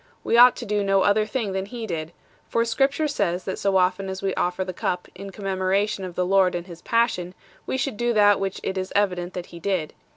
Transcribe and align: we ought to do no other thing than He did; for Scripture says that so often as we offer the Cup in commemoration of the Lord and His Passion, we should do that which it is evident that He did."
we 0.23 0.35
ought 0.35 0.55
to 0.55 0.65
do 0.65 0.83
no 0.83 1.03
other 1.03 1.27
thing 1.27 1.51
than 1.51 1.67
He 1.67 1.85
did; 1.85 2.11
for 2.49 2.65
Scripture 2.65 3.07
says 3.07 3.43
that 3.43 3.59
so 3.59 3.77
often 3.77 4.09
as 4.09 4.23
we 4.23 4.33
offer 4.33 4.65
the 4.65 4.73
Cup 4.73 5.07
in 5.13 5.29
commemoration 5.29 6.03
of 6.03 6.15
the 6.15 6.25
Lord 6.25 6.55
and 6.55 6.65
His 6.65 6.81
Passion, 6.81 7.35
we 7.67 7.77
should 7.77 7.97
do 7.97 8.11
that 8.13 8.39
which 8.39 8.59
it 8.63 8.79
is 8.79 8.91
evident 8.95 9.35
that 9.35 9.45
He 9.53 9.59
did." 9.59 9.93